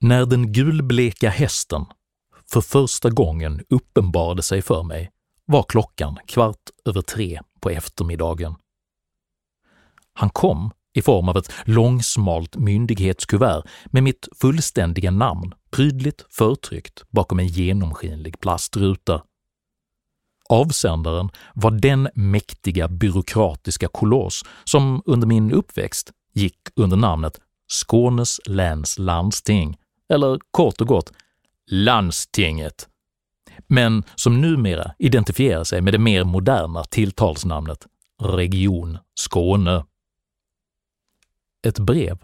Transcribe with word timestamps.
När 0.00 0.26
den 0.26 0.52
gulbleka 0.52 1.30
hästen 1.30 1.86
för 2.52 2.60
första 2.60 3.10
gången 3.10 3.64
uppenbarade 3.68 4.42
sig 4.42 4.62
för 4.62 4.82
mig 4.82 5.10
var 5.44 5.62
klockan 5.62 6.16
kvart 6.26 6.70
över 6.84 7.02
tre 7.02 7.40
på 7.60 7.70
eftermiddagen. 7.70 8.54
Han 10.12 10.30
kom 10.30 10.70
i 10.94 11.02
form 11.02 11.28
av 11.28 11.36
ett 11.36 11.52
långsmalt 11.64 12.56
myndighetskuvert 12.56 13.62
med 13.86 14.02
mitt 14.02 14.28
fullständiga 14.40 15.10
namn 15.10 15.54
prydligt 15.70 16.26
förtryckt 16.30 17.02
bakom 17.10 17.38
en 17.38 17.46
genomskinlig 17.46 18.40
plastruta. 18.40 19.22
Avsändaren 20.48 21.30
var 21.54 21.70
den 21.70 22.08
mäktiga 22.14 22.88
byråkratiska 22.88 23.88
koloss 23.88 24.44
som 24.64 25.02
under 25.06 25.26
min 25.26 25.52
uppväxt 25.52 26.12
gick 26.32 26.58
under 26.76 26.96
namnet 26.96 27.40
Skånes 27.70 28.40
läns 28.46 28.98
landsting, 28.98 29.76
eller 30.08 30.38
kort 30.50 30.80
och 30.80 30.86
gott 30.86 31.12
Landstinget, 31.70 32.88
men 33.66 34.04
som 34.14 34.40
numera 34.40 34.94
identifierar 34.98 35.64
sig 35.64 35.80
med 35.80 35.94
det 35.94 35.98
mer 35.98 36.24
moderna 36.24 36.84
tilltalsnamnet 36.84 37.86
Region 38.22 38.98
Skåne. 39.14 39.84
Ett 41.66 41.78
brev 41.78 42.18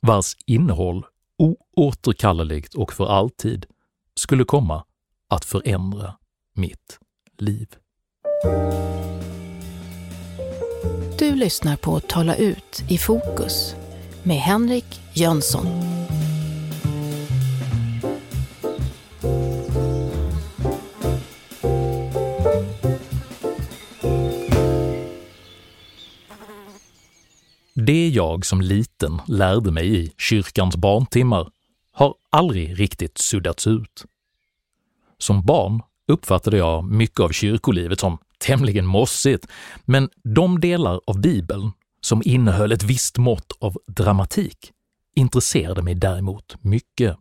vars 0.00 0.36
innehåll 0.46 1.04
oåterkalleligt 1.38 2.74
och 2.74 2.92
för 2.92 3.06
alltid 3.06 3.66
skulle 4.20 4.44
komma 4.44 4.84
att 5.28 5.44
förändra 5.44 6.14
mitt 6.54 6.98
liv. 7.38 7.68
Du 11.18 11.34
lyssnar 11.34 11.76
på 11.76 12.00
Tala 12.00 12.36
ut 12.36 12.84
i 12.88 12.98
fokus 12.98 13.74
med 14.22 14.36
Henrik 14.36 15.00
Jönsson. 15.12 15.83
Det 27.86 28.08
jag 28.08 28.46
som 28.46 28.60
liten 28.60 29.20
lärde 29.26 29.70
mig 29.70 30.04
i 30.04 30.12
kyrkans 30.18 30.76
barntimmar 30.76 31.50
har 31.92 32.14
aldrig 32.30 32.80
riktigt 32.80 33.18
suddats 33.18 33.66
ut. 33.66 34.04
Som 35.18 35.42
barn 35.42 35.82
uppfattade 36.08 36.56
jag 36.56 36.84
mycket 36.84 37.20
av 37.20 37.28
kyrkolivet 37.28 38.00
som 38.00 38.18
tämligen 38.38 38.86
mossigt, 38.86 39.46
men 39.84 40.08
de 40.34 40.60
delar 40.60 41.00
av 41.06 41.20
Bibeln 41.20 41.72
som 42.00 42.22
innehöll 42.24 42.72
ett 42.72 42.82
visst 42.82 43.18
mått 43.18 43.52
av 43.60 43.76
dramatik 43.86 44.72
intresserade 45.16 45.82
mig 45.82 45.94
däremot 45.94 46.56
mycket. 46.60 47.16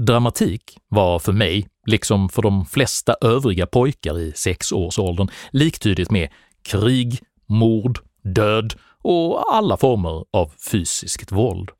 Dramatik 0.00 0.78
var 0.88 1.18
för 1.18 1.32
mig, 1.32 1.68
liksom 1.86 2.28
för 2.28 2.42
de 2.42 2.66
flesta 2.66 3.16
övriga 3.20 3.66
pojkar 3.66 4.18
i 4.18 4.32
sexårsåldern, 4.32 5.28
liktydigt 5.50 6.10
med 6.10 6.28
krig, 6.62 7.20
mord, 7.46 8.07
död 8.34 8.74
och 9.02 9.54
alla 9.54 9.76
former 9.76 10.24
av 10.30 10.52
fysiskt 10.70 11.32
våld. 11.32 11.70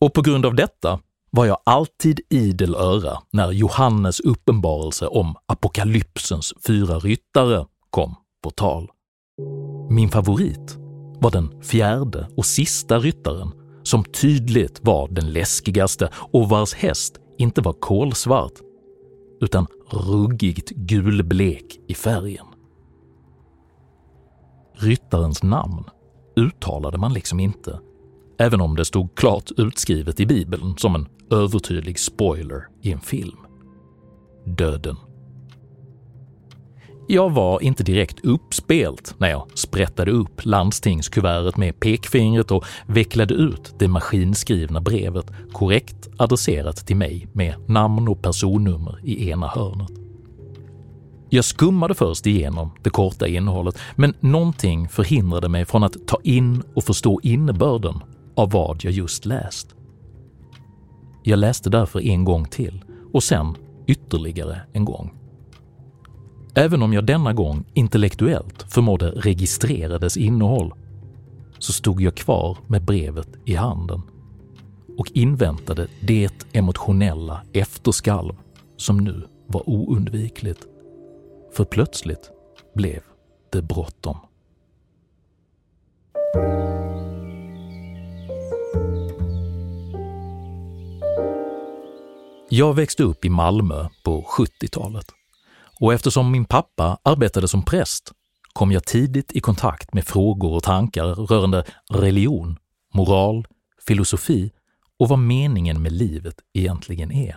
Och 0.00 0.12
på 0.12 0.22
grund 0.22 0.46
av 0.46 0.54
detta 0.54 1.00
var 1.30 1.46
jag 1.46 1.58
alltid 1.64 2.20
idel 2.30 2.74
öra 2.74 3.18
när 3.32 3.50
Johannes 3.50 4.20
uppenbarelse 4.20 5.06
om 5.06 5.34
apokalypsens 5.46 6.54
fyra 6.66 6.98
ryttare 6.98 7.66
kom 7.90 8.14
på 8.42 8.50
tal. 8.50 8.90
Min 9.90 10.08
favorit 10.08 10.76
var 11.20 11.30
den 11.30 11.62
fjärde 11.62 12.28
och 12.36 12.46
sista 12.46 12.98
ryttaren 12.98 13.52
som 13.82 14.04
tydligt 14.04 14.80
var 14.82 15.08
den 15.08 15.32
läskigaste 15.32 16.08
och 16.14 16.48
vars 16.48 16.74
häst 16.74 17.18
inte 17.38 17.60
var 17.60 17.72
kolsvart 17.72 18.52
utan 19.40 19.66
ruggigt 19.90 20.70
gulblek 20.70 21.78
i 21.88 21.94
färgen. 21.94 22.46
Ryttarens 24.82 25.42
namn 25.42 25.84
uttalade 26.36 26.98
man 26.98 27.12
liksom 27.12 27.40
inte, 27.40 27.78
även 28.38 28.60
om 28.60 28.76
det 28.76 28.84
stod 28.84 29.14
klart 29.14 29.50
utskrivet 29.56 30.20
i 30.20 30.26
Bibeln 30.26 30.76
som 30.76 30.94
en 30.94 31.08
övertydlig 31.30 31.98
spoiler 31.98 32.68
i 32.82 32.92
en 32.92 33.00
film. 33.00 33.36
Döden. 34.46 34.96
Jag 37.08 37.30
var 37.30 37.62
inte 37.62 37.82
direkt 37.84 38.24
uppspelt 38.24 39.14
när 39.18 39.30
jag 39.30 39.48
sprättade 39.54 40.10
upp 40.10 40.44
landstingskuvertet 40.44 41.56
med 41.56 41.80
pekfingret 41.80 42.50
och 42.50 42.64
vecklade 42.86 43.34
ut 43.34 43.74
det 43.78 43.88
maskinskrivna 43.88 44.80
brevet 44.80 45.26
korrekt 45.52 46.08
adresserat 46.16 46.86
till 46.86 46.96
mig 46.96 47.28
med 47.32 47.54
namn 47.68 48.08
och 48.08 48.22
personnummer 48.22 49.00
i 49.04 49.30
ena 49.30 49.46
hörnet. 49.46 50.01
Jag 51.34 51.44
skummade 51.44 51.94
först 51.94 52.26
igenom 52.26 52.70
det 52.82 52.90
korta 52.90 53.26
innehållet, 53.26 53.78
men 53.96 54.14
någonting 54.20 54.88
förhindrade 54.88 55.48
mig 55.48 55.64
från 55.64 55.84
att 55.84 56.06
ta 56.06 56.18
in 56.24 56.62
och 56.74 56.84
förstå 56.84 57.20
innebörden 57.22 57.94
av 58.36 58.50
vad 58.50 58.84
jag 58.84 58.92
just 58.92 59.26
läst. 59.26 59.74
Jag 61.22 61.38
läste 61.38 61.70
därför 61.70 62.00
en 62.00 62.24
gång 62.24 62.44
till 62.44 62.84
och 63.12 63.22
sen 63.22 63.56
ytterligare 63.86 64.60
en 64.72 64.84
gång. 64.84 65.12
Även 66.54 66.82
om 66.82 66.92
jag 66.92 67.06
denna 67.06 67.32
gång 67.32 67.64
intellektuellt 67.74 68.64
förmådde 68.68 69.10
registrera 69.10 69.98
dess 69.98 70.16
innehåll 70.16 70.72
så 71.58 71.72
stod 71.72 72.00
jag 72.00 72.14
kvar 72.14 72.58
med 72.66 72.84
brevet 72.84 73.28
i 73.44 73.54
handen 73.54 74.02
och 74.98 75.10
inväntade 75.14 75.86
det 76.00 76.46
emotionella 76.52 77.42
efterskalv 77.52 78.34
som 78.76 78.98
nu 78.98 79.22
var 79.46 79.68
oundvikligt. 79.68 80.66
För 81.52 81.64
plötsligt 81.64 82.30
blev 82.74 83.02
det 83.50 83.62
bråttom. 83.62 84.16
Jag 92.48 92.74
växte 92.74 93.02
upp 93.02 93.24
i 93.24 93.28
Malmö 93.28 93.88
på 94.04 94.22
70-talet 94.22 95.06
och 95.80 95.92
eftersom 95.92 96.30
min 96.30 96.44
pappa 96.44 96.98
arbetade 97.02 97.48
som 97.48 97.64
präst 97.64 98.12
kom 98.52 98.72
jag 98.72 98.84
tidigt 98.84 99.32
i 99.32 99.40
kontakt 99.40 99.94
med 99.94 100.04
frågor 100.04 100.52
och 100.52 100.62
tankar 100.62 101.04
rörande 101.04 101.64
religion, 101.90 102.58
moral, 102.94 103.46
filosofi 103.86 104.52
och 104.98 105.08
vad 105.08 105.18
meningen 105.18 105.82
med 105.82 105.92
livet 105.92 106.34
egentligen 106.52 107.12
är. 107.12 107.36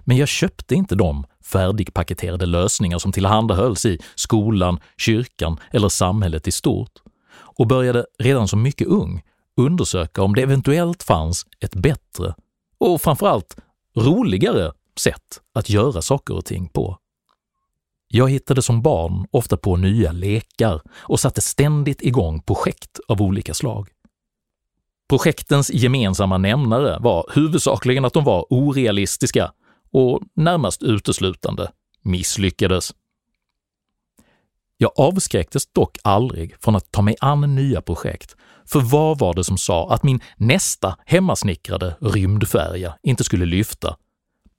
Men 0.00 0.16
jag 0.16 0.28
köpte 0.28 0.74
inte 0.74 0.94
de 0.94 1.24
färdigpaketerade 1.44 2.46
lösningar 2.46 2.98
som 2.98 3.12
tillhandahölls 3.12 3.86
i 3.86 3.98
skolan, 4.14 4.80
kyrkan 4.96 5.60
eller 5.70 5.88
samhället 5.88 6.48
i 6.48 6.52
stort 6.52 6.92
och 7.32 7.66
började 7.66 8.06
redan 8.18 8.48
som 8.48 8.62
mycket 8.62 8.86
ung 8.86 9.22
undersöka 9.56 10.22
om 10.22 10.34
det 10.34 10.42
eventuellt 10.42 11.02
fanns 11.02 11.46
ett 11.60 11.74
bättre 11.74 12.34
och 12.78 13.00
framförallt 13.00 13.56
roligare 13.96 14.72
sätt 14.98 15.40
att 15.54 15.70
göra 15.70 16.02
saker 16.02 16.34
och 16.34 16.44
ting 16.44 16.68
på. 16.68 16.98
Jag 18.08 18.30
hittade 18.30 18.62
som 18.62 18.82
barn 18.82 19.26
ofta 19.30 19.56
på 19.56 19.76
nya 19.76 20.12
lekar 20.12 20.80
och 20.90 21.20
satte 21.20 21.40
ständigt 21.40 22.02
igång 22.02 22.42
projekt 22.42 23.00
av 23.08 23.22
olika 23.22 23.54
slag. 23.54 23.88
Projektens 25.08 25.70
gemensamma 25.70 26.38
nämnare 26.38 26.98
var 27.00 27.30
huvudsakligen 27.34 28.04
att 28.04 28.12
de 28.12 28.24
var 28.24 28.46
orealistiska 28.50 29.52
och 29.92 30.20
närmast 30.34 30.82
uteslutande 30.82 31.70
misslyckades. 32.02 32.94
Jag 34.76 34.92
avskräcktes 34.96 35.66
dock 35.66 35.98
aldrig 36.04 36.54
från 36.60 36.76
att 36.76 36.92
ta 36.92 37.02
mig 37.02 37.16
an 37.20 37.54
nya 37.54 37.82
projekt, 37.82 38.36
för 38.66 38.80
vad 38.80 39.18
var 39.18 39.34
det 39.34 39.44
som 39.44 39.58
sa 39.58 39.92
att 39.92 40.02
min 40.02 40.20
nästa 40.36 40.96
hemmasnickrade 41.06 41.96
rymdfärja 42.00 42.94
inte 43.02 43.24
skulle 43.24 43.44
lyfta, 43.44 43.96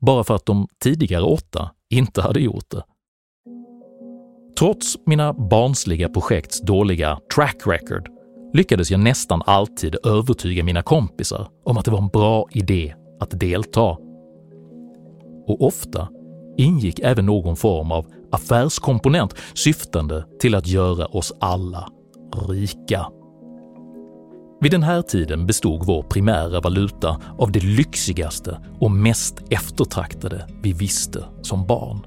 bara 0.02 0.24
för 0.24 0.36
att 0.36 0.46
de 0.46 0.68
tidigare 0.84 1.24
åtta 1.24 1.72
inte 1.90 2.22
hade 2.22 2.40
gjort 2.40 2.70
det? 2.70 2.84
Trots 4.60 4.98
mina 5.06 5.34
barnsliga 5.34 6.10
projekts 6.10 6.62
dåliga 6.62 7.20
track 7.36 7.58
record 7.66 8.10
lyckades 8.54 8.92
jag 8.92 9.00
nästan 9.00 9.42
alltid 9.46 9.96
övertyga 10.06 10.64
mina 10.64 10.84
kompisar 10.84 11.50
om 11.66 11.78
att 11.78 11.86
det 11.86 11.92
var 11.92 12.02
en 12.02 12.08
bra 12.08 12.48
idé 12.52 12.96
att 13.20 13.40
delta 13.40 13.98
och 15.48 15.66
ofta 15.66 16.08
ingick 16.58 17.00
även 17.00 17.26
någon 17.26 17.56
form 17.56 17.92
av 17.92 18.06
affärskomponent 18.32 19.36
syftande 19.54 20.26
till 20.40 20.56
att 20.56 20.68
göra 20.68 21.06
oss 21.06 21.34
alla 21.40 21.90
rika. 22.50 23.08
Vid 24.62 24.72
den 24.72 24.84
här 24.84 25.02
tiden 25.02 25.48
bestod 25.48 25.86
vår 25.86 26.04
primära 26.04 26.62
valuta 26.62 27.22
av 27.38 27.52
det 27.52 27.64
lyxigaste 27.64 28.60
och 28.80 28.92
mest 28.92 29.42
eftertraktade 29.50 30.48
vi 30.62 30.74
visste 30.74 31.26
som 31.42 31.66
barn. 31.66 32.00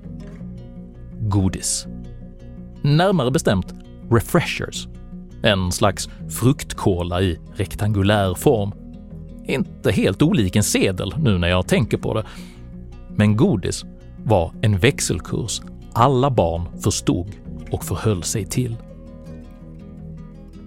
Godis. 1.20 1.86
Närmare 2.82 3.30
bestämt 3.30 3.74
refreshers, 4.10 4.88
en 5.42 5.72
slags 5.72 6.08
fruktkola 6.28 7.22
i 7.22 7.38
rektangulär 7.54 8.34
form 8.34 8.72
Inte 9.46 9.90
helt 9.90 10.22
olik 10.22 10.56
en 10.56 10.62
sedel 10.62 11.14
nu 11.18 11.38
när 11.38 11.48
jag 11.48 11.66
tänker 11.66 11.98
på 11.98 12.14
det. 12.14 12.24
Men 13.16 13.36
godis 13.36 13.84
var 14.24 14.52
en 14.62 14.78
växelkurs 14.78 15.60
alla 15.92 16.30
barn 16.30 16.62
förstod 16.80 17.26
och 17.70 17.84
förhöll 17.84 18.22
sig 18.22 18.44
till. 18.46 18.76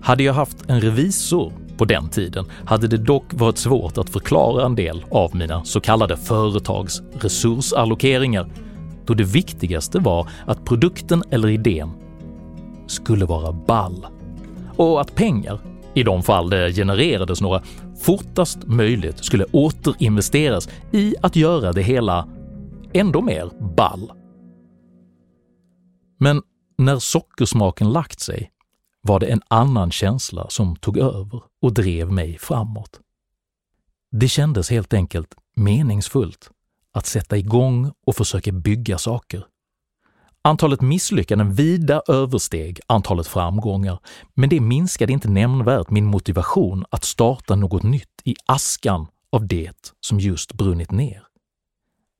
Hade 0.02 0.24
jag 0.24 0.34
haft 0.34 0.70
en 0.70 0.82
revisor 0.82 1.54
på 1.78 1.86
den 1.86 2.10
tiden 2.10 2.46
hade 2.66 2.88
det 2.88 2.98
dock 2.98 3.34
varit 3.34 3.58
svårt 3.58 3.98
att 3.98 4.10
förklara 4.10 4.66
en 4.66 4.76
del 4.76 5.06
av 5.12 5.36
mina 5.36 5.64
så 5.64 5.80
kallade 5.80 6.18
företags 6.18 7.02
resursallokeringar, 7.20 8.50
då 9.06 9.14
det 9.14 9.24
viktigaste 9.24 10.00
var 10.00 10.28
att 10.46 10.66
produkten 10.66 11.24
eller 11.30 11.48
idén 11.48 11.92
skulle 12.88 13.26
vara 13.26 13.52
ball. 13.52 14.08
Och 14.76 15.02
att 15.02 15.16
pengar, 15.16 15.60
i 15.94 16.04
de 16.04 16.24
fall 16.24 16.50
det 16.50 16.74
genererades 16.74 17.42
några, 17.42 17.62
fortast 18.02 18.60
möjligt 18.66 19.26
skulle 19.26 19.46
återinvesteras 19.52 20.70
i 20.92 21.16
att 21.22 21.36
göra 21.36 21.74
det 21.74 21.82
hela 21.82 22.28
ändå 22.94 23.22
mer 23.22 23.74
ball. 23.75 24.12
Men 26.19 26.42
när 26.78 27.00
sockersmaken 27.00 27.92
lagt 27.92 28.19
sig 28.19 28.51
var 29.01 29.19
det 29.19 29.25
en 29.25 29.42
annan 29.48 29.92
känsla 29.92 30.50
som 30.50 30.75
tog 30.75 30.98
över 30.98 31.44
och 31.62 31.74
drev 31.74 32.12
mig 32.12 32.38
framåt. 32.38 33.00
Det 34.12 34.28
kändes 34.28 34.69
helt 34.69 34.94
enkelt 34.94 35.36
meningsfullt 35.56 36.51
att 36.92 37.06
sätta 37.06 37.38
igång 37.38 37.92
och 38.06 38.16
försöka 38.16 38.51
bygga 38.51 38.98
saker. 38.98 39.45
Antalet 40.42 40.81
misslyckanden 40.81 41.54
vida 41.54 42.01
översteg 42.07 42.80
antalet 42.88 43.28
framgångar, 43.28 44.00
men 44.34 44.50
det 44.50 44.60
minskade 44.60 45.13
inte 45.13 45.30
nämnvärt 45.30 45.89
min 45.89 46.06
motivation 46.06 46.86
att 46.89 47.04
starta 47.04 47.56
något 47.56 47.84
nytt 47.84 48.22
i 48.24 48.36
askan 48.45 49.07
av 49.31 49.48
det 49.48 49.94
som 50.00 50.19
just 50.19 50.54
brunnit 50.54 50.92
ner. 50.92 51.26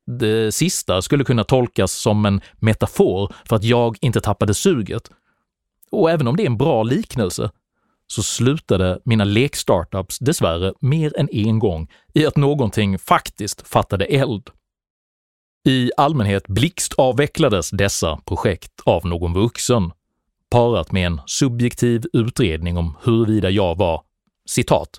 Det 0.08 0.52
sista 0.52 1.02
skulle 1.02 1.24
kunna 1.24 1.44
tolkas 1.44 1.92
som 1.92 2.26
en 2.26 2.42
metafor 2.60 3.34
för 3.46 3.56
att 3.56 3.64
jag 3.64 3.98
inte 4.02 4.22
tappade 4.22 4.54
suget. 4.54 5.12
Och 5.92 6.12
även 6.12 6.28
om 6.28 6.36
det 6.36 6.44
är 6.44 6.48
en 6.48 6.58
bra 6.58 6.84
liknelse 6.84 7.52
så 8.08 8.24
slutade 8.24 9.00
mina 9.06 9.24
lekstartups 9.24 10.20
dessvärre 10.20 10.74
mer 10.80 11.20
än 11.20 11.30
en 11.32 11.60
gång 11.60 11.88
i 12.14 12.26
att 12.26 12.38
någonting 12.38 13.00
faktiskt 13.00 13.68
fattade 13.68 14.06
eld. 14.06 14.50
I 15.68 15.92
allmänhet 15.98 16.48
blixtavvecklades 16.48 17.70
dessa 17.70 18.20
projekt 18.26 18.72
av 18.84 19.06
någon 19.06 19.34
vuxen, 19.34 19.92
parat 20.50 20.92
med 20.92 21.08
en 21.08 21.22
subjektiv 21.26 22.06
utredning 22.14 22.78
om 22.78 22.98
huruvida 23.04 23.50
jag 23.50 23.78
var 23.78 24.04
citat 24.46 24.90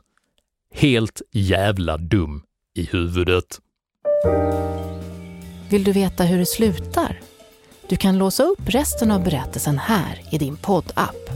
“helt 0.75 1.23
jävla 1.33 1.97
dum 1.97 2.43
i 2.75 2.85
huvudet”. 2.85 3.61
Vill 5.71 5.85
du 5.85 5.93
veta 5.93 6.25
hur 6.25 6.39
det 6.39 6.47
slutar? 6.47 7.21
Du 7.89 7.97
kan 7.97 8.19
låsa 8.19 8.43
upp 8.43 8.61
resten 8.69 9.11
av 9.11 9.25
berättelsen 9.25 9.79
här 9.79 10.23
i 10.31 10.39
din 10.39 10.57
poddapp. 10.57 11.31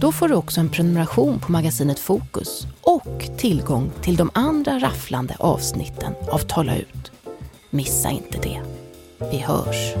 Då 0.00 0.12
får 0.12 0.28
du 0.28 0.34
också 0.34 0.60
en 0.60 0.68
prenumeration 0.68 1.40
på 1.40 1.52
magasinet 1.52 1.98
Fokus 1.98 2.66
och 2.80 3.28
tillgång 3.38 3.90
till 4.02 4.16
de 4.16 4.30
andra 4.34 4.78
rafflande 4.78 5.36
avsnitten 5.38 6.12
av 6.30 6.38
Tala 6.38 6.76
ut. 6.76 7.12
Missa 7.70 8.10
inte 8.10 8.38
det. 8.38 8.60
Vi 9.30 9.38
hörs! 9.38 9.94